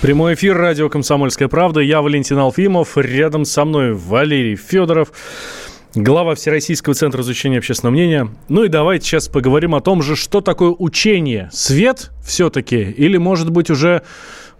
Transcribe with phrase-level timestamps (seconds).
[0.00, 1.80] Прямой эфир радио «Комсомольская правда».
[1.80, 2.96] Я Валентин Алфимов.
[2.96, 5.10] Рядом со мной Валерий Федоров,
[5.92, 8.28] глава Всероссийского центра изучения общественного мнения.
[8.48, 11.48] Ну и давайте сейчас поговорим о том же, что такое учение.
[11.52, 12.80] Свет все-таки?
[12.80, 14.02] Или, может быть, уже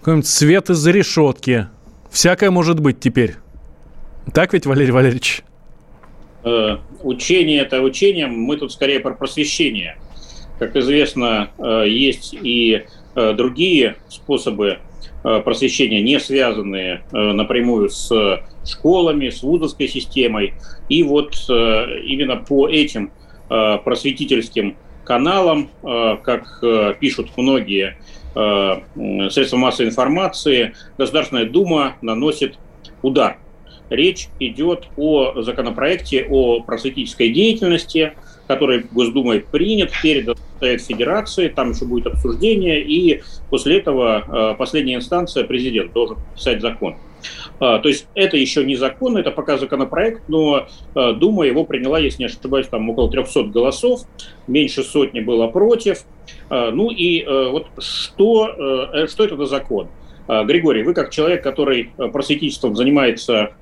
[0.01, 1.68] какой-нибудь свет из-за решетки?
[2.10, 3.37] Всякое может быть теперь.
[4.34, 5.45] Так ведь, Валерий Валерьевич?
[6.43, 8.27] Э, учение– это учение.
[8.27, 9.98] Мы тут скорее про просвещение.
[10.59, 14.79] Как известно, э, есть и э, другие способы
[15.23, 18.11] просвещения, не связанные э, напрямую с
[18.65, 20.55] школами, с вузовской системой.
[20.88, 23.10] И вот э, именно по этим
[23.49, 26.63] просветительским каналам, как
[27.01, 27.97] пишут многие
[28.35, 32.59] средства массовой информации, Государственная Дума наносит
[33.01, 33.38] удар.
[33.88, 38.13] Речь идет о законопроекте о просветительской деятельности,
[38.49, 45.45] который Госдумой принят, передан Федерации, там еще будет обсуждение, и после этого э, последняя инстанция,
[45.45, 46.96] президент, должен писать закон.
[47.60, 51.99] А, то есть это еще не закон, это пока законопроект, но э, Дума его приняла,
[51.99, 54.02] если не ошибаюсь, там около 300 голосов,
[54.46, 56.04] меньше сотни было против.
[56.49, 59.88] А, ну и э, вот что, что это за закон?
[60.26, 63.52] А, Григорий, вы как человек, который просветительством занимается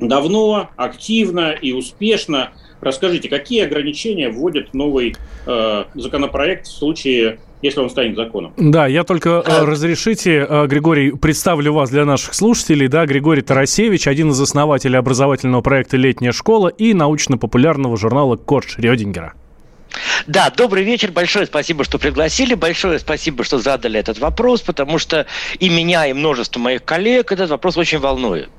[0.00, 2.50] давно, активно и успешно,
[2.86, 8.52] Расскажите, какие ограничения вводит новый э, законопроект в случае, если он станет законом?
[8.56, 12.86] Да, я только э, разрешите, э, Григорий, представлю вас для наших слушателей.
[12.86, 19.34] Да, Григорий Тарасевич, один из основателей образовательного проекта «Летняя школа» и научно-популярного журнала «Кот Шрёдингера».
[20.26, 21.10] Да, добрый вечер.
[21.10, 22.54] Большое спасибо, что пригласили.
[22.54, 25.26] Большое спасибо, что задали этот вопрос, потому что
[25.58, 28.50] и меня, и множество моих коллег этот вопрос очень волнует.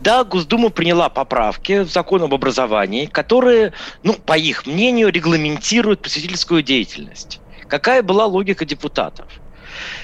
[0.00, 6.62] Да, Госдума приняла поправки в закон об образовании, которые, ну, по их мнению, регламентируют просветительскую
[6.62, 7.40] деятельность.
[7.68, 9.26] Какая была логика депутатов?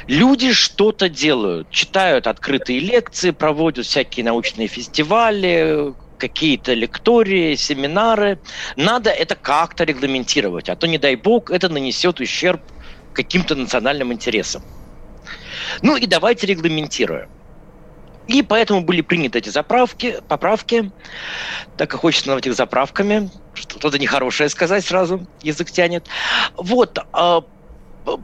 [0.07, 8.39] Люди что-то делают, читают открытые лекции, проводят всякие научные фестивали, какие-то лектории, семинары.
[8.77, 12.61] Надо это как-то регламентировать, а то, не дай бог, это нанесет ущерб
[13.13, 14.63] каким-то национальным интересам.
[15.83, 17.29] Ну и давайте регламентируем.
[18.27, 20.91] И поэтому были приняты эти заправки, поправки,
[21.77, 26.07] так и хочется назвать их заправками, что-то нехорошее сказать сразу, язык тянет.
[26.57, 27.45] Вот, а,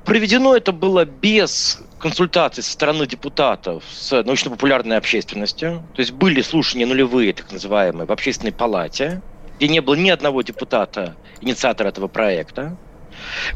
[0.05, 5.89] проведено это было без консультаций со стороны депутатов с научно-популярной общественностью.
[5.95, 9.23] То есть были слушания нулевые, так называемые, в общественной палате,
[9.57, 12.77] где не было ни одного депутата, инициатора этого проекта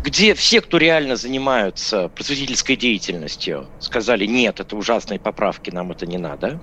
[0.02, 6.18] где все, кто реально занимаются просветительской деятельностью, сказали, нет, это ужасные поправки, нам это не
[6.18, 6.60] надо.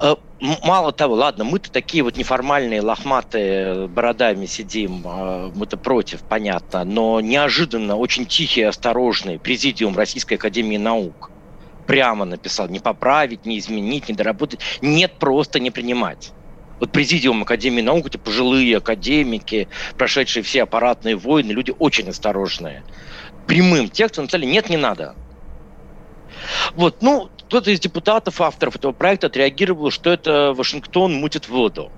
[0.00, 0.16] Э,
[0.64, 7.20] мало того, ладно, мы-то такие вот неформальные, лохматые, бородами сидим, э, мы-то против, понятно, но
[7.20, 11.30] неожиданно очень тихий осторожный президиум Российской Академии Наук
[11.86, 16.32] прямо написал, не поправить, не изменить, не доработать, нет, просто не принимать
[16.82, 22.82] вот президиум Академии наук, эти пожилые академики, прошедшие все аппаратные войны, люди очень осторожные.
[23.46, 25.14] Прямым текстом написали, нет, не надо.
[26.74, 31.92] Вот, ну, кто-то из депутатов, авторов этого проекта отреагировал, что это Вашингтон мутит воду.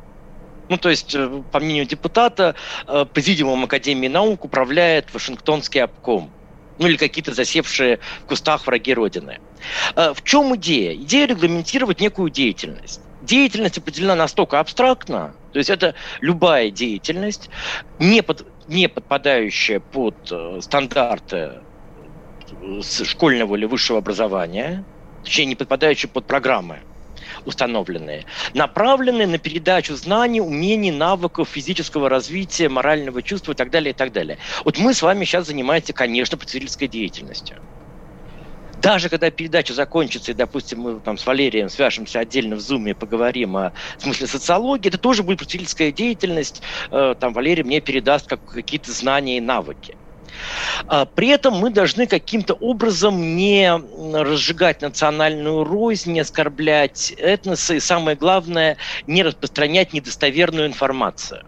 [0.69, 2.55] Ну, то есть, э, по мнению депутата,
[2.87, 6.31] э, президиумом Академии наук управляет Вашингтонский обком.
[6.77, 9.39] Ну, или какие-то засевшие в кустах враги Родины.
[9.97, 10.95] Э, в чем идея?
[10.95, 17.51] Идея регламентировать некую деятельность деятельность определена настолько абстрактно, то есть это любая деятельность,
[17.99, 21.63] не, под, не подпадающая под э, стандарты
[22.51, 24.85] э, школьного или высшего образования,
[25.23, 26.81] точнее, не подпадающая под программы
[27.45, 33.97] установленные, направленные на передачу знаний, умений, навыков, физического развития, морального чувства и так далее, и
[33.97, 34.39] так далее.
[34.65, 37.59] Вот мы с вами сейчас занимаемся, конечно, потребительской деятельностью
[38.85, 43.57] даже когда передача закончится, и, допустим, мы там с Валерием свяжемся отдельно в Зуме поговорим
[43.57, 46.61] о смысле социологии, это тоже будет просветительская деятельность.
[46.91, 49.97] Э, там Валерий мне передаст как, какие-то знания и навыки.
[50.87, 57.81] А, при этом мы должны каким-то образом не разжигать национальную рознь, не оскорблять этносы и,
[57.81, 58.77] самое главное,
[59.07, 61.43] не распространять недостоверную информацию.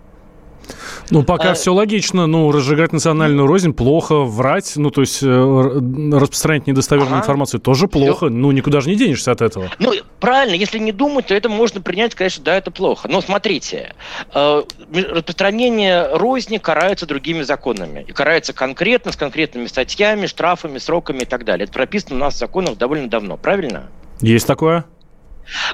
[1.10, 1.54] Ну, пока а...
[1.54, 2.26] все логично.
[2.26, 7.22] Ну, разжигать национальную рознь плохо, врать, ну, то есть э, распространять недостоверную ага.
[7.22, 8.26] информацию тоже плохо.
[8.26, 8.28] Все.
[8.28, 9.70] Ну, никуда же не денешься от этого.
[9.78, 13.08] Ну, правильно, если не думать, то это можно принять, конечно, да, это плохо.
[13.08, 13.94] Но смотрите,
[14.34, 18.04] э, распространение розни карается другими законами.
[18.08, 21.64] И карается конкретно, с конкретными статьями, штрафами, сроками и так далее.
[21.64, 23.88] Это прописано у нас в законах довольно давно, правильно?
[24.20, 24.84] Есть такое.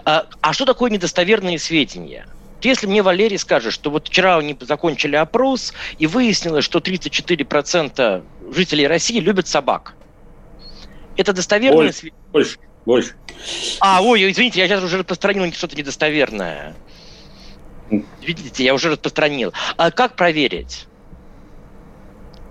[0.05, 2.27] А, а что такое недостоверные сведения?
[2.63, 8.25] Если мне Валерий скажет, что вот вчера они закончили опрос, и выяснилось, что 34%
[8.55, 9.95] жителей России любят собак.
[11.17, 13.15] Это достоверное больше, больше, больше.
[13.81, 16.75] А, ой, извините, я сейчас уже распространил что-то недостоверное.
[18.23, 19.53] Видите, я уже распространил.
[19.77, 20.87] А как проверить?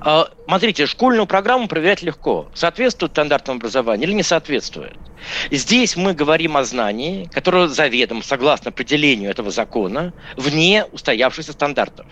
[0.03, 2.47] А, смотрите, школьную программу проверять легко.
[2.55, 4.97] Соответствует стандартам образования или не соответствует.
[5.51, 12.07] Здесь мы говорим о знании, которое заведомо, согласно определению этого закона, вне устоявшихся стандартов.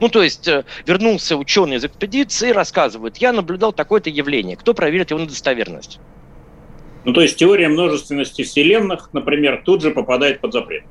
[0.00, 4.74] Ну, то есть э, вернулся ученый из экспедиции и рассказывает, я наблюдал такое-то явление, кто
[4.74, 5.98] проверит его на достоверность?
[7.04, 10.84] Ну, то есть теория множественности вселенных, например, тут же попадает под запрет,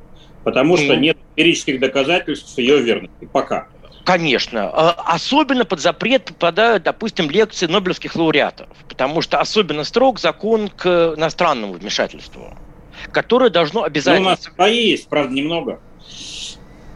[0.44, 1.00] потому что mm.
[1.00, 3.68] нет эмпирических доказательств ее верности, пока.
[4.08, 4.70] Конечно.
[4.74, 11.14] А, особенно под запрет попадают, допустим, лекции нобелевских лауреатов, потому что особенно строг закон к
[11.18, 12.58] иностранному вмешательству,
[13.12, 14.22] которое должно обязательно...
[14.24, 15.82] Ну, у нас свои есть, правда, немного.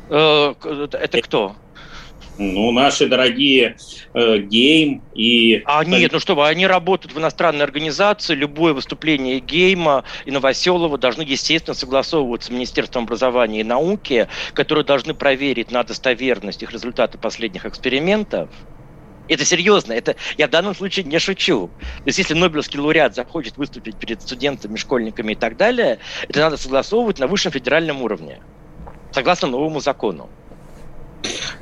[0.10, 1.58] Э, это кто?
[2.38, 3.76] Ну, наши дорогие
[4.14, 5.62] э, Гейм и...
[5.66, 10.98] А нет, ну что вы, они работают в иностранной организации, любое выступление Гейма и Новоселова
[10.98, 17.18] должны, естественно, согласовываться с Министерством образования и науки, которые должны проверить на достоверность их результаты
[17.18, 18.50] последних экспериментов.
[19.28, 21.68] Это серьезно, это я в данном случае не шучу.
[21.80, 26.58] То есть если Нобелевский лауреат захочет выступить перед студентами, школьниками и так далее, это надо
[26.58, 28.42] согласовывать на высшем федеральном уровне,
[29.12, 30.30] согласно новому закону.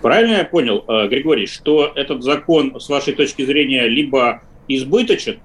[0.02, 5.40] Правильно я понял, э, Григорий, что этот закон, с вашей точки зрения, либо избыточен,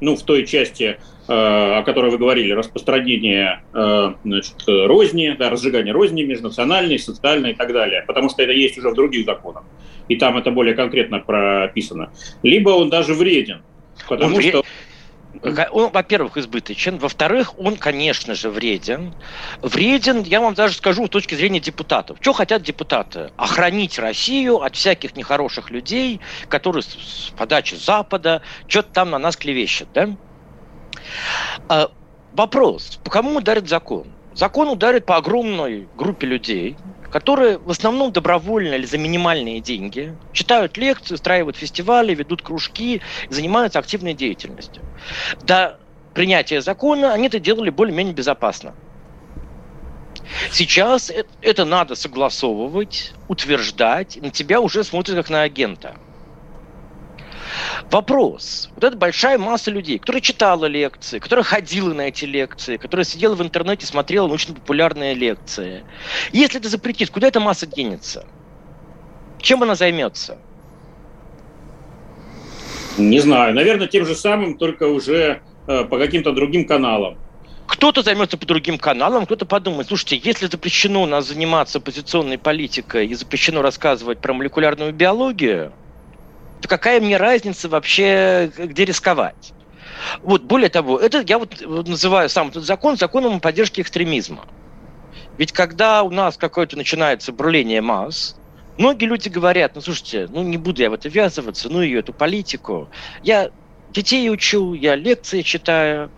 [0.00, 0.98] ну, в той части,
[1.28, 7.54] э, о которой вы говорили, распространение э, значит, розни, да, разжигание розни межнациональной, социальной и
[7.54, 9.64] так далее, потому что это есть уже в других законах,
[10.08, 12.10] и там это более конкретно прописано.
[12.42, 13.62] Либо он даже вреден,
[14.08, 14.62] потому что...
[15.42, 16.98] Он, во-первых, избыточен.
[16.98, 19.14] Во-вторых, он, конечно же, вреден.
[19.62, 22.18] Вреден, я вам даже скажу, с точки зрения депутатов.
[22.20, 23.32] Что хотят депутаты?
[23.36, 29.88] Охранить Россию от всяких нехороших людей, которые с подачи Запада что-то там на нас клевещут.
[29.94, 30.16] Да?
[31.68, 31.90] А,
[32.32, 32.98] вопрос.
[33.04, 34.12] По кому ударит закон?
[34.34, 36.76] Закон ударит по огромной группе людей,
[37.18, 43.78] которые в основном добровольно или за минимальные деньги читают лекции, устраивают фестивали, ведут кружки, занимаются
[43.78, 44.82] активной деятельностью.
[45.40, 45.78] До
[46.12, 48.74] принятия закона они это делали более-менее безопасно.
[50.52, 51.10] Сейчас
[51.40, 55.96] это надо согласовывать, утверждать, на тебя уже смотрят как на агента–
[57.90, 58.70] Вопрос.
[58.74, 63.34] Вот это большая масса людей, которая читала лекции, которая ходила на эти лекции, которая сидела
[63.34, 65.84] в интернете, смотрела научно-популярные лекции.
[66.32, 68.24] Если это запретить, куда эта масса денется?
[69.38, 70.38] Чем она займется?
[72.98, 73.54] Не знаю.
[73.54, 77.18] Наверное, тем же самым, только уже э, по каким-то другим каналам.
[77.66, 83.08] Кто-то займется по другим каналам, кто-то подумает, слушайте, если запрещено у нас заниматься оппозиционной политикой
[83.08, 85.72] и запрещено рассказывать про молекулярную биологию,
[86.60, 89.52] то какая мне разница вообще, где рисковать?
[90.22, 94.44] Вот, более того, это я вот называю сам этот закон законом о поддержке экстремизма.
[95.38, 98.36] Ведь когда у нас какое-то начинается бурление масс,
[98.78, 102.12] многие люди говорят, ну, слушайте, ну, не буду я в это ввязываться, ну, ее, эту
[102.12, 102.88] политику.
[103.22, 103.50] Я
[103.90, 106.10] детей учу, я лекции читаю.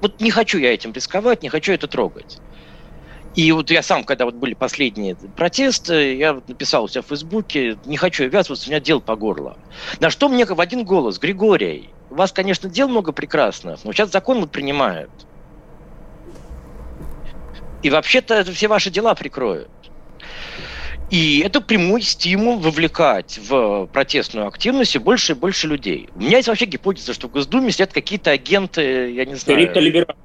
[0.00, 2.38] Вот не хочу я этим рисковать, не хочу это трогать.
[3.34, 7.78] И вот я сам, когда вот были последние протесты, я написал у себя в Фейсбуке,
[7.84, 9.56] не хочу ввязываться, у меня дел по горло.
[10.00, 14.10] На что мне в один голос, Григорий, у вас, конечно, дел много прекрасных, но сейчас
[14.10, 15.10] закон вот принимают.
[17.82, 19.70] И вообще-то все ваши дела прикроют.
[21.10, 26.08] И это прямой стимул вовлекать в протестную активность и больше и больше людей.
[26.14, 29.60] У меня есть вообще гипотеза, что в Госдуме сидят какие-то агенты, я не знаю...
[29.60, 30.16] Криптолибералы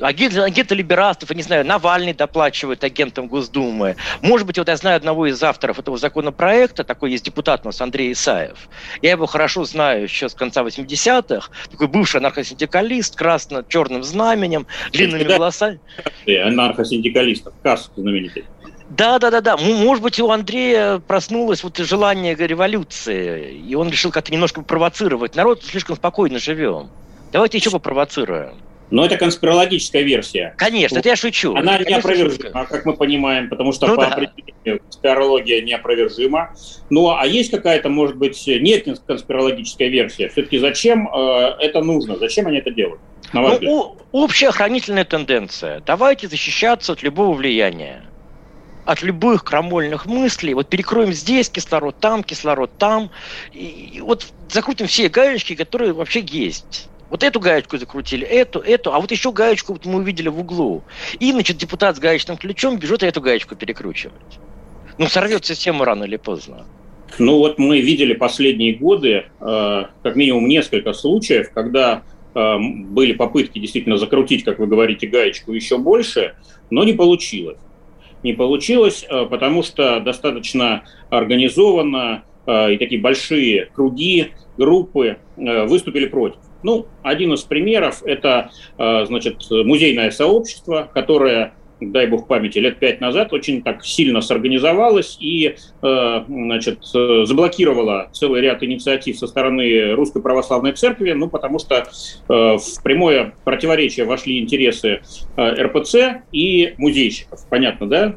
[0.00, 3.96] агент, агенты либерастов, я не знаю, Навальный доплачивает агентам Госдумы.
[4.22, 7.80] Может быть, вот я знаю одного из авторов этого законопроекта, такой есть депутат у нас,
[7.80, 8.68] Андрей Исаев.
[9.02, 11.50] Я его хорошо знаю еще с конца 80-х.
[11.70, 15.80] Такой бывший анархосиндикалист, красно-черным знаменем, длинными волосами.
[16.26, 18.44] Анархосиндикалистов, Касс знаменитый.
[18.88, 19.56] Да, да, да, да.
[19.56, 25.64] Может быть, у Андрея проснулось вот желание революции, и он решил как-то немножко провоцировать народ,
[25.64, 26.88] слишком спокойно живем.
[27.32, 28.54] Давайте еще попровоцируем.
[28.90, 30.54] Но это конспирологическая версия.
[30.56, 31.54] Конечно, это я шучу.
[31.56, 34.08] Она не опровержена, как мы понимаем, потому что ну, по да.
[34.08, 36.54] определению конспирология неопровержима.
[36.90, 40.28] Ну, а есть какая-то, может быть, не конспирологическая версия?
[40.28, 42.16] Все-таки зачем э, это нужно?
[42.16, 43.00] Зачем они это делают?
[43.32, 45.82] Ну, общая охранительная тенденция.
[45.84, 48.02] Давайте защищаться от любого влияния
[48.84, 50.54] от любых крамольных мыслей.
[50.54, 53.10] Вот перекроем здесь кислород, там кислород, там.
[53.52, 56.88] И, и вот закрутим все гаечки, которые вообще есть.
[57.16, 60.84] Вот эту гаечку закрутили, эту, эту, а вот еще гаечку вот мы увидели в углу.
[61.18, 64.38] И, значит, депутат с гаечным ключом бежит эту гаечку перекручивать.
[64.98, 66.66] Ну, сорвет систему рано или поздно.
[67.18, 72.02] Ну, вот мы видели последние годы, э, как минимум несколько случаев, когда
[72.34, 76.34] э, были попытки действительно закрутить, как вы говорите, гаечку еще больше,
[76.68, 77.56] но не получилось.
[78.24, 86.04] Не получилось, э, потому что достаточно организованно э, и такие большие круги, группы э, выступили
[86.06, 86.40] против.
[86.66, 93.00] Ну, один из примеров– это, э, значит, музейное сообщество, которое дай бог памяти, лет пять
[93.00, 100.22] назад очень так сильно сорганизовалась и э, значит, заблокировала целый ряд инициатив со стороны Русской
[100.22, 101.84] Православной Церкви, ну, потому что э,
[102.28, 105.00] в прямое противоречие вошли интересы
[105.36, 107.46] э, РПЦ и музейщиков.
[107.48, 108.14] Понятно, да?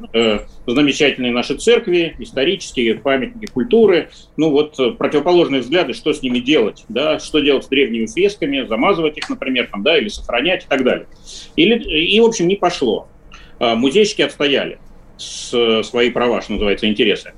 [0.66, 7.20] Замечательные наши церкви, исторические памятники культуры, ну вот противоположные взгляды, что с ними делать, да,
[7.20, 11.08] что делать с древними фресками, замазывать их, например, там, да, или сохранять и так далее.
[11.56, 13.08] Или, и, в общем, не пошло.
[13.60, 14.80] А, музейщики отстояли
[15.18, 17.34] свои права, что называется, интересы.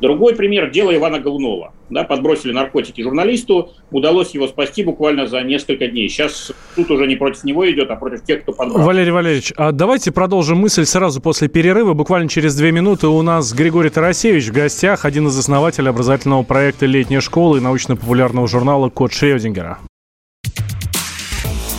[0.00, 1.72] Другой пример– дело Ивана Голунова.
[1.88, 6.08] Да, подбросили наркотики журналисту, удалось его спасти буквально за несколько дней.
[6.08, 8.84] Сейчас тут уже не против него идет, а против тех, кто подбросил.
[8.84, 11.94] Валерий Валерьевич, а давайте продолжим мысль сразу после перерыва.
[11.94, 16.86] Буквально через две минуты у нас Григорий Тарасевич в гостях, один из основателей образовательного проекта
[16.86, 19.78] «Летняя школа» и научно-популярного журнала «Код Шрёдингера».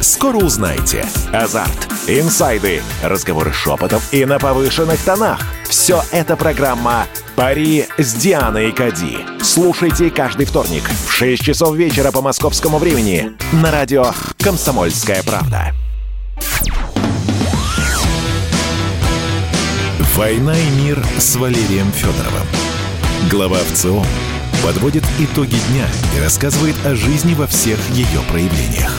[0.00, 1.06] Скоро узнаете.
[1.30, 5.40] Азарт, инсайды, разговоры шепотов и на повышенных тонах.
[5.68, 9.18] Все это программа «Пари с Дианой Кади».
[9.42, 14.06] Слушайте каждый вторник в 6 часов вечера по московскому времени на радио
[14.38, 15.74] «Комсомольская правда».
[20.16, 22.46] «Война и мир» с Валерием Федоровым.
[23.30, 24.02] Глава ВЦО
[24.64, 28.92] подводит итоги дня и рассказывает о жизни во всех ее проявлениях.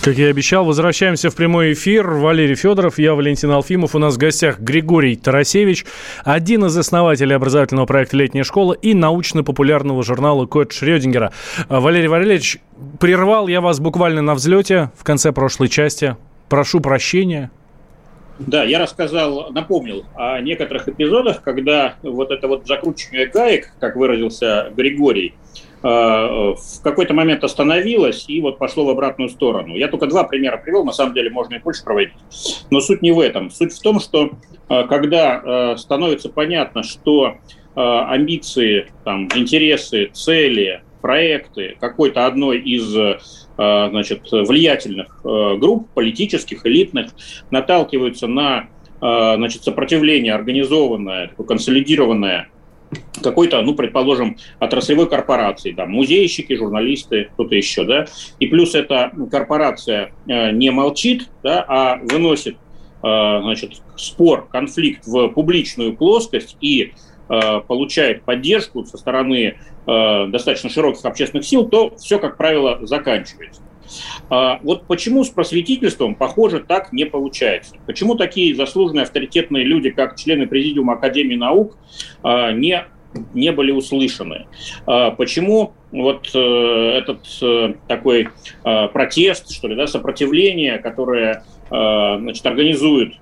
[0.00, 2.08] Как я и обещал, возвращаемся в прямой эфир.
[2.08, 3.94] Валерий Федоров, я Валентин Алфимов.
[3.94, 5.84] У нас в гостях Григорий Тарасевич,
[6.24, 11.32] один из основателей образовательного проекта «Летняя школа» и научно-популярного журнала «Код Шрёдингера».
[11.68, 12.58] А, Валерий Валерьевич,
[13.00, 16.16] прервал я вас буквально на взлете в конце прошлой части.
[16.48, 17.50] Прошу прощения.
[18.38, 24.72] Да, я рассказал, напомнил о некоторых эпизодах, когда вот это вот закручивание гаек, как выразился
[24.76, 25.34] Григорий,
[25.82, 29.76] в какой-то момент остановилось и вот пошло в обратную сторону.
[29.76, 32.14] Я только два примера привел, на самом деле можно и больше проводить.
[32.70, 33.50] Но суть не в этом.
[33.50, 34.30] Суть в том, что
[34.68, 37.36] э, когда э, становится понятно, что
[37.74, 42.90] амбиции, там, интересы, цели, проекты какой-то одной из
[43.54, 47.12] значит, влиятельных групп, политических, элитных,
[47.52, 48.68] наталкиваются на
[48.98, 52.48] значит, сопротивление организованное, консолидированное
[53.22, 58.06] какой-то, ну, предположим, отраслевой корпорации, да, музейщики, журналисты, кто-то еще, да,
[58.38, 62.56] и плюс эта корпорация э, не молчит, да, а выносит,
[63.02, 66.92] э, значит, спор, конфликт в публичную плоскость и
[67.28, 69.56] э, получает поддержку со стороны
[69.86, 73.62] достаточно широких общественных сил, то все, как правило, заканчивается.
[74.28, 77.74] А вот почему с просветительством, похоже, так не получается?
[77.86, 81.78] Почему такие заслуженные авторитетные люди, как члены Президиума Академии наук,
[82.22, 82.84] не
[83.34, 84.46] не были услышаны.
[84.86, 88.28] А почему вот э, этот э, такой
[88.64, 93.18] э, протест, что ли, да, сопротивление, которое значит, организуют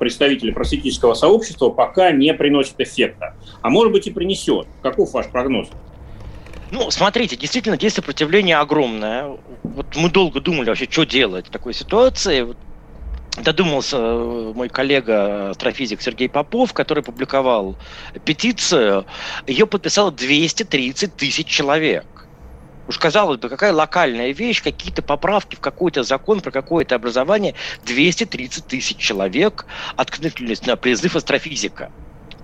[0.00, 3.36] представители просветительского сообщества, пока не приносит эффекта.
[3.62, 4.66] А может быть и принесет.
[4.82, 5.68] Каков ваш прогноз?
[6.72, 9.36] Ну, смотрите, действительно, здесь сопротивление огромное.
[9.62, 12.56] Вот мы долго думали вообще, что делать в такой ситуации.
[13.36, 17.76] Додумался э, мой коллега астрофизик Сергей Попов, который публиковал
[18.24, 19.06] петицию.
[19.46, 22.06] Ее подписало 230 тысяч человек.
[22.88, 27.54] Уж казалось бы, какая локальная вещь, какие-то поправки в какой-то закон про какое-то образование.
[27.82, 29.66] 230 тысяч человек
[29.96, 31.90] откликнулись на призыв астрофизика.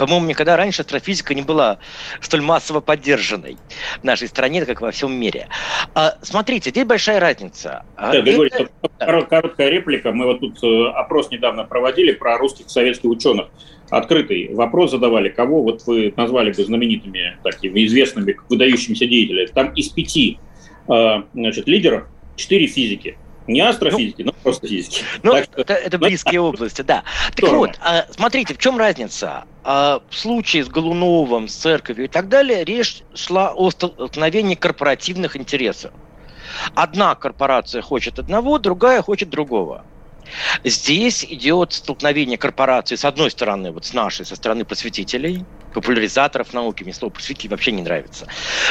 [0.02, 1.78] По-моему, никогда раньше астрофизика не была
[2.20, 3.56] столь массово поддержанной
[4.00, 5.46] в нашей стране, как во всем мире.
[5.94, 7.84] А, смотрите, здесь большая разница.
[7.94, 8.22] А, да, это...
[8.22, 8.50] Григорий,
[8.98, 10.10] короткая реплика.
[10.10, 13.46] Мы вот тут э, опрос недавно проводили про русских советских ученых.
[13.90, 19.46] Открытый вопрос задавали, кого вот вы назвали бы знаменитыми, такими известными, выдающимися деятелями.
[19.54, 20.40] Там из пяти
[20.88, 23.16] э, значит, лидеров четыре физики.
[23.46, 25.02] Не астрофизики, ну, но просто физики.
[25.22, 27.02] Ну, так, это, это ну, близкие ну, области, да.
[27.34, 29.44] Так вот, а, смотрите, в чем разница?
[29.64, 35.36] А, в случае с Голуновым, с церковью и так далее, речь шла о столкновении корпоративных
[35.36, 35.92] интересов.
[36.74, 39.84] Одна корпорация хочет одного, другая хочет другого.
[40.64, 45.44] Здесь идет столкновение корпорации, с одной стороны, вот с нашей, со стороны просветителей,
[45.74, 48.28] популяризаторов науки, мне слово просветитель вообще не нравится.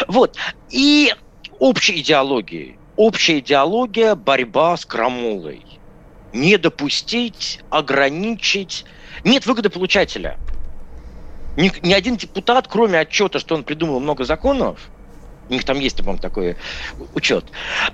[0.07, 0.37] Вот.
[0.69, 1.13] И
[1.59, 5.65] общей идеологии общая идеология– борьба с крамолой.
[6.33, 8.85] Не допустить, ограничить.
[9.23, 10.37] Нет выгодополучателя.
[11.57, 14.89] Ни, ни один депутат, кроме отчета, что он придумал много законов,
[15.49, 16.57] у них там есть, по-моему, такой
[17.15, 17.45] учет.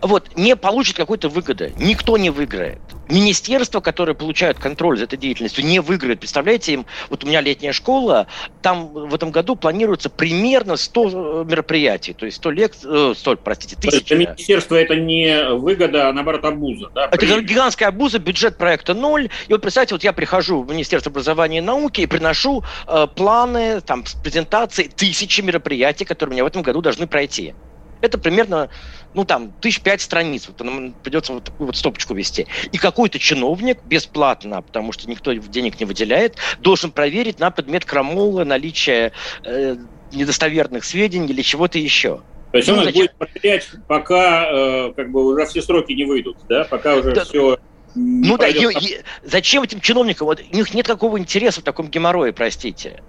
[0.02, 1.74] Вот, не получит какой-то выгоды.
[1.78, 2.82] Никто не выиграет.
[3.10, 6.20] Министерства, которые получают контроль за этой деятельностью, не выиграют.
[6.20, 8.28] Представляете, им, вот у меня летняя школа,
[8.62, 13.76] там в этом году планируется примерно 100 мероприятий, то есть 100 лекций, э, 100, простите,
[13.76, 14.16] тысячи.
[14.16, 16.90] Для министерства это не выгода, а наоборот обуза.
[16.94, 17.06] Да?
[17.06, 17.44] Это При...
[17.44, 19.30] гигантская обуза, бюджет проекта ноль.
[19.48, 23.82] И вот представьте, вот я прихожу в Министерство образования и науки и приношу э, планы,
[23.82, 27.54] там, презентации тысячи мероприятий, которые мне в этом году должны пройти.
[28.02, 28.70] Это примерно,
[29.18, 30.48] ну там, тысяч пять страниц.
[30.48, 32.46] Вот нам придется вот такую вот стопочку вести.
[32.72, 38.44] И какой-то чиновник бесплатно, потому что никто денег не выделяет, должен проверить на предмет крамола,
[38.44, 39.76] наличие э,
[40.14, 42.22] недостоверных сведений или чего-то еще.
[42.52, 43.02] То есть ну, он зачем?
[43.02, 47.26] будет проверять, пока э, как бы уже все сроки не выйдут, да, пока уже да.
[47.26, 47.58] все
[47.96, 50.28] ну да, и, и, зачем этим чиновникам?
[50.28, 53.02] Вот, у них нет такого интереса в таком геморрое, простите.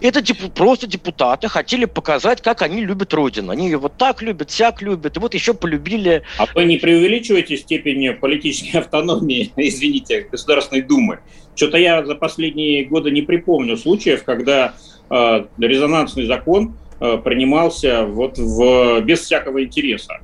[0.00, 3.50] Это деп- просто депутаты хотели показать, как они любят Родину.
[3.50, 6.22] Они ее вот так любят, всяк любят, и вот еще полюбили.
[6.38, 11.20] А вы не преувеличиваете степень политической автономии, извините, Государственной Думы?
[11.54, 14.74] Что-то я за последние годы не припомню случаев, когда
[15.10, 20.20] э, резонансный закон э, принимался вот в, без всякого интереса.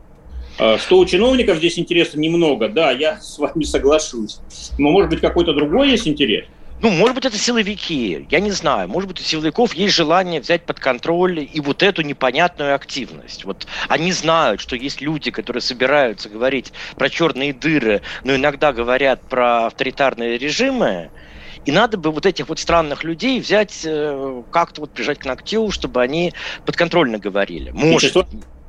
[0.59, 4.39] Э, что у чиновников здесь интереса немного, да, я с вами соглашусь.
[4.79, 6.45] Но, может быть, какой-то другой есть интерес?
[6.85, 8.91] Ну, может быть, это силовики, я не знаю.
[8.91, 13.47] Может быть, у силовиков есть желание взять под контроль и вот эту непонятную активность.
[13.47, 19.23] Вот они знают, что есть люди, которые собираются говорить про черные дыры, но иногда говорят
[19.23, 21.09] про авторитарные режимы,
[21.65, 25.71] и надо бы вот этих вот странных людей взять, э, как-то вот прижать к ногтю,
[25.71, 26.35] чтобы они
[26.67, 27.71] подконтрольно говорили.
[27.71, 28.15] Может.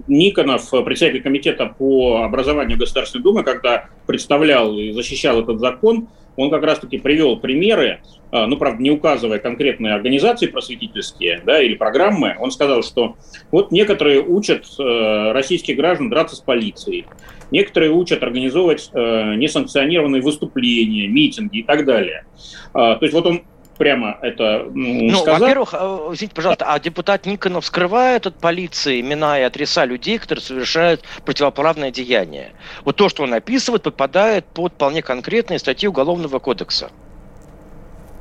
[0.08, 6.64] Никонов, председатель комитета по образованию Государственной Думы, когда представлял и защищал этот закон, он как
[6.64, 12.52] раз-таки привел примеры, а, ну, правда, не указывая конкретные организации просветительские да, или программы, он
[12.52, 13.16] сказал, что
[13.52, 17.06] вот некоторые учат э, российских граждан драться с полицией,
[17.52, 22.26] некоторые учат организовывать э, несанкционированные выступления, митинги и так далее.
[22.74, 23.44] А, то есть вот он
[23.78, 25.40] прямо это ну, сказал.
[25.40, 30.44] во-первых, э, извините, пожалуйста, а депутат Никонов скрывает от полиции имена и адреса людей, которые
[30.44, 32.54] совершают противоправное деяние.
[32.84, 36.92] Вот то, что он описывает, попадает под вполне конкретные статьи Уголовного кодекса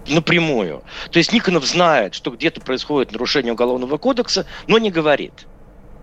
[0.09, 0.83] напрямую.
[1.11, 5.47] То есть Никонов знает, что где-то происходит нарушение Уголовного кодекса, но не говорит.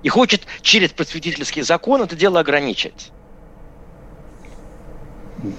[0.04, 3.12] И хочет через просветительский закон это дело ограничить.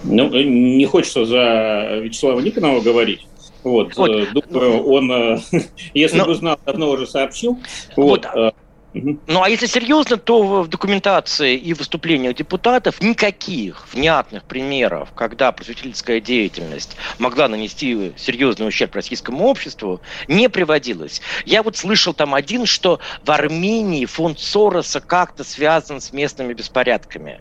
[0.05, 3.27] Ну, не хочется за Вячеслава Никонова говорить.
[3.65, 4.11] Вот, вот.
[4.11, 5.39] Э, думаю, он, э,
[5.95, 6.27] если Но...
[6.27, 7.59] бы знал, давно уже сообщил.
[7.97, 8.27] Вот.
[8.27, 8.37] вот.
[8.37, 8.51] Э,
[8.95, 16.21] ну а если серьезно, то в документации и выступлениях депутатов никаких внятных примеров, когда просветительская
[16.21, 21.23] деятельность могла нанести серьезный ущерб российскому обществу, не приводилось.
[21.47, 27.41] Я вот слышал там один, что в Армении фонд Сороса как-то связан с местными беспорядками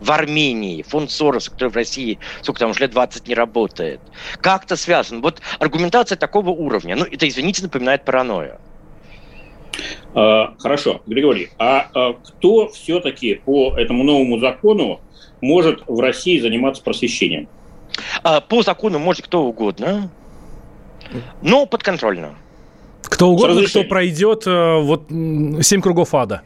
[0.00, 4.00] в Армении, фонд Сороса, который в России, сколько там уже лет 20 не работает,
[4.40, 5.20] как-то связан.
[5.22, 8.58] Вот аргументация такого уровня, ну, это, извините, напоминает паранойю.
[10.14, 15.00] А, хорошо, Григорий, а, а кто все-таки по этому новому закону
[15.40, 17.48] может в России заниматься просвещением?
[18.22, 20.10] А, по закону может кто угодно,
[21.42, 22.34] но подконтрольно.
[23.02, 25.08] Кто угодно, кто пройдет э, вот
[25.62, 26.42] семь кругов ада.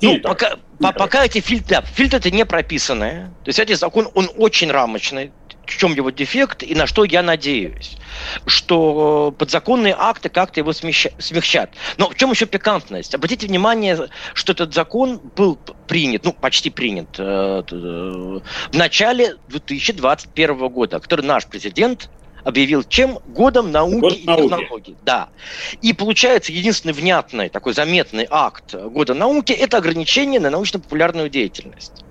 [0.00, 3.30] Ну, пока, по, пока эти фильтры, фильтры не прописаны.
[3.44, 5.32] То есть этот закон, он очень рамочный.
[5.66, 7.96] В чем его дефект и на что я надеюсь,
[8.44, 11.70] что подзаконные акты как-то его смягчат.
[11.96, 13.14] Но в чем еще пикантность?
[13.14, 20.98] Обратите внимание, что этот закон был принят, ну, почти принят э, в начале 2021 года,
[20.98, 22.10] который наш президент
[22.44, 23.18] объявил чем?
[23.28, 24.42] Годом науки Год и науки.
[24.48, 24.96] технологий.
[25.02, 25.28] Да.
[25.82, 32.04] И получается, единственный внятный, такой заметный акт года науки– это ограничение на научно-популярную деятельность.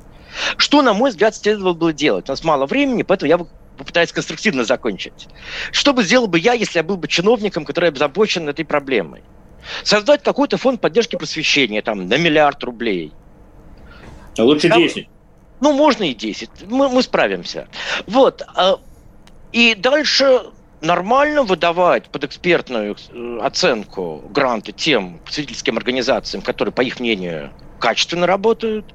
[0.57, 2.29] Что, на мой взгляд, следовало было делать?
[2.29, 3.39] У нас мало времени, поэтому я
[3.77, 5.27] попытаюсь конструктивно закончить.
[5.71, 9.23] Что бы сделал бы я, если я был бы чиновником, который озабочен этой проблемой?
[9.83, 13.13] Создать какой-то фонд поддержки просвещения там, на миллиард рублей.
[14.37, 15.07] А лучше 10.
[15.61, 16.49] Ну, можно и 10.
[16.67, 17.67] Мы, мы справимся.
[18.07, 18.41] Вот.
[19.51, 20.43] И дальше
[20.81, 28.27] нормально выдавать под экспертную э, оценку гранты тем свидетельским организациям, которые, по их мнению, качественно
[28.27, 28.93] работают,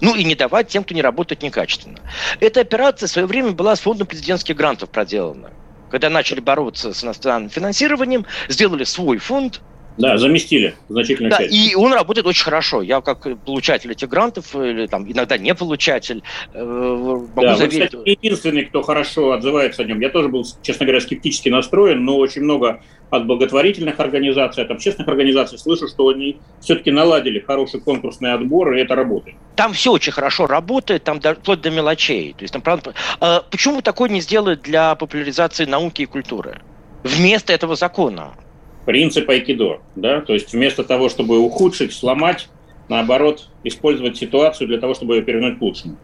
[0.00, 1.98] ну и не давать тем, кто не работает некачественно.
[2.40, 5.50] Эта операция в свое время была с фондом президентских грантов проделана.
[5.90, 9.60] Когда начали бороться с иностранным финансированием, сделали свой фонд–
[9.96, 11.30] да, заместили значительно.
[11.30, 11.54] да, часть.
[11.54, 12.82] И он работает очень хорошо.
[12.82, 17.92] Я как получатель этих грантов, или там иногда не получатель, э, могу да, заверить...
[17.92, 20.00] Вы, кстати, единственный, кто хорошо отзывается о нем.
[20.00, 25.08] Я тоже был, честно говоря, скептически настроен, но очень много от благотворительных организаций, от общественных
[25.08, 29.36] организаций слышу, что они все-таки наладили хороший конкурсный отбор, и это работает.
[29.54, 32.32] Там все очень хорошо работает, там до, вплоть до мелочей.
[32.32, 36.60] То есть, там, правда, а почему такое не сделают для популяризации науки и культуры?
[37.04, 38.34] Вместо этого закона
[38.84, 42.48] принцип айкидо, да, то есть вместо того, чтобы ухудшить, сломать,
[42.88, 45.96] наоборот, использовать ситуацию для того, чтобы ее перевернуть к лучшему.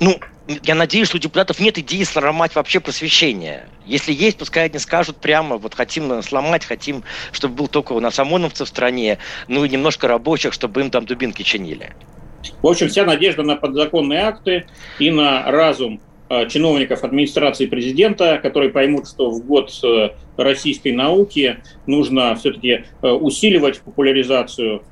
[0.00, 0.18] Ну,
[0.62, 3.68] я надеюсь, что у депутатов нет идеи сломать вообще просвещение.
[3.84, 8.18] Если есть, пускай они скажут прямо, вот хотим сломать, хотим, чтобы был только у нас
[8.18, 11.94] ОМОНовцев в стране, ну и немножко рабочих, чтобы им там дубинки чинили.
[12.62, 14.66] В общем, вся надежда на подзаконные акты
[14.98, 16.00] и на разум
[16.48, 23.80] чиновников администрации президента, которые поймут, что в год э, российской науки нужно все-таки э, усиливать
[23.80, 24.82] популяризацию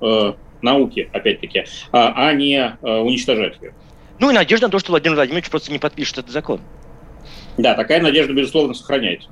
[0.60, 3.72] науки, опять-таки, а, а не уничтожать ее.
[4.18, 6.60] Ну и надежда на то, что Владимир Владимирович просто не подпишет этот закон.
[7.56, 9.28] Да, такая надежда, безусловно, сохраняется.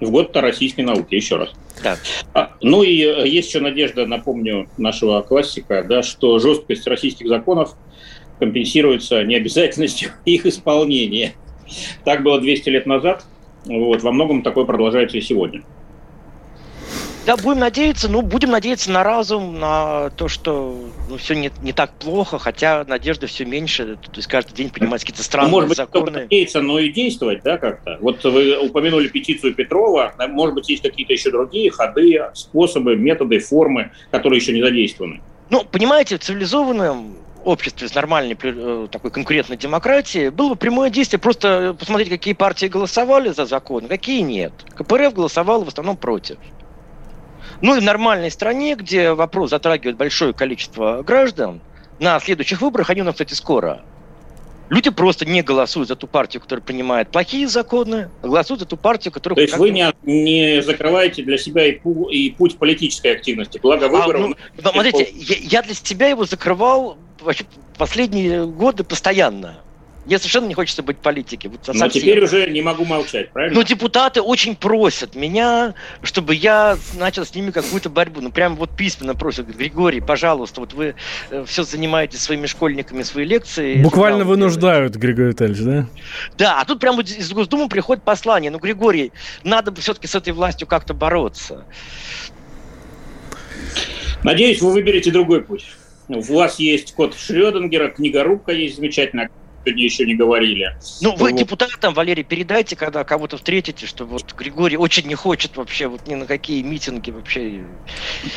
[0.00, 1.52] В год российской науки, еще раз.
[1.82, 1.96] Да.
[2.32, 7.76] А, ну и есть еще надежда, напомню, нашего классика, да, что жесткость российских законов
[8.38, 11.34] компенсируется необязательностью их исполнения.
[12.04, 13.24] Так было 200 лет назад.
[13.64, 15.62] Вот, во многом такое продолжается и сегодня.
[17.26, 21.72] Да, будем надеяться, ну, будем надеяться на разум, на то, что ну, все не, не
[21.72, 25.68] так плохо, хотя надежды все меньше, то есть каждый день принимаются какие-то странные ну, может
[25.70, 26.10] быть, законы.
[26.10, 27.96] надеяться, но и действовать, да, как-то.
[28.02, 33.90] Вот вы упомянули петицию Петрова, может быть, есть какие-то еще другие ходы, способы, методы, формы,
[34.10, 35.22] которые еще не задействованы.
[35.48, 41.20] Ну, понимаете, в цивилизованном обществе с нормальной э, такой конкурентной демократией было бы прямое действие
[41.20, 44.52] просто посмотреть, какие партии голосовали за закон, какие нет.
[44.76, 46.38] КПРФ голосовал в основном против.
[47.60, 51.60] Ну и в нормальной стране, где вопрос затрагивает большое количество граждан,
[52.00, 53.82] на следующих выборах, они у нас, кстати, скоро,
[54.70, 58.78] Люди просто не голосуют за ту партию, которая принимает плохие законы, а голосуют за ту
[58.78, 59.34] партию, которая...
[59.36, 63.88] То есть вы не, не закрываете для себя и, пу, и путь политической активности, благо
[63.88, 64.24] выборов...
[64.24, 64.28] А,
[64.62, 67.44] ну, смотрите, я, я для себя его закрывал вообще
[67.76, 69.56] последние годы постоянно.
[70.06, 71.52] Мне совершенно не хочется быть политиком.
[71.52, 73.56] Вот Но теперь уже не могу молчать, правильно?
[73.56, 78.20] Но депутаты очень просят меня, чтобы я начал с ними какую-то борьбу.
[78.20, 79.46] Ну, прямо вот письменно просят.
[79.46, 80.94] Григорий, пожалуйста, вот вы
[81.30, 83.82] э, все занимаетесь своими школьниками, свои лекции.
[83.82, 84.94] Буквально вынуждают.
[84.96, 85.86] Григорий Витальевич, да?
[86.36, 88.50] Да, а тут прямо из Госдумы приходит послание.
[88.50, 89.10] Ну, Григорий,
[89.42, 91.64] надо бы все-таки с этой властью как-то бороться.
[94.22, 95.64] Надеюсь, вы выберете другой путь.
[96.08, 99.30] У вас есть код Шрёдингера, книга-рубка есть замечательная,
[99.64, 100.76] сегодня еще не говорили.
[101.00, 101.38] Ну, вы вот.
[101.38, 106.14] депутатам, Валерий, передайте, когда кого-то встретите, что вот Григорий очень не хочет вообще вот ни
[106.14, 107.62] на какие митинги вообще.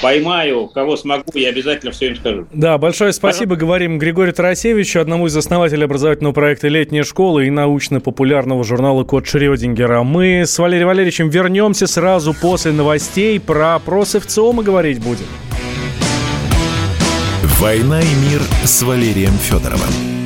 [0.01, 2.47] Поймаю, кого смогу, я обязательно все им скажу.
[2.53, 3.65] Да, большое спасибо, Пожалуйста.
[3.65, 10.03] говорим Григорию Тарасевичу, одному из основателей образовательного проекта «Летняя школа» и научно-популярного журнала «Код Шрёдингера».
[10.03, 13.39] Мы с Валерием Валерьевичем вернемся сразу после новостей.
[13.39, 15.25] Про опросы в ЦИОМа говорить будем.
[17.59, 20.16] «Война и мир» с Валерием Федоровым.